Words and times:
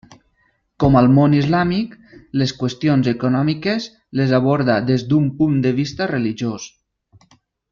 Com 0.83 0.95
al 1.01 1.09
món 1.17 1.35
islàmic, 1.39 1.93
les 2.43 2.53
qüestions 2.61 3.09
econòmiques 3.13 3.85
les 4.21 4.33
aborda 4.39 4.79
des 4.89 5.07
d’un 5.13 5.29
punt 5.43 5.61
de 5.67 5.75
vista 5.83 6.09
religiós. 6.15 6.67